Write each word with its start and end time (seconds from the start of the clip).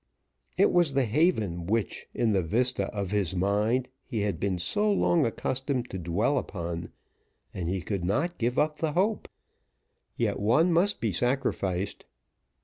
It 0.57 0.71
was 0.71 0.95
the 0.95 1.05
haven 1.05 1.67
which, 1.67 2.07
in 2.15 2.33
the 2.33 2.41
vista 2.41 2.85
of 2.85 3.11
his 3.11 3.35
mind, 3.35 3.87
he 4.03 4.21
had 4.21 4.39
been 4.39 4.57
so 4.57 4.91
long 4.91 5.27
accustomed 5.27 5.91
to 5.91 5.99
dwell 5.99 6.39
upon, 6.39 6.89
and 7.53 7.69
he 7.69 7.83
could 7.83 8.03
not 8.03 8.39
give 8.39 8.57
up 8.57 8.79
the 8.79 8.93
hope. 8.93 9.27
Yet 10.15 10.39
one 10.39 10.73
must 10.73 11.01
be 11.01 11.11
sacrificed. 11.11 12.05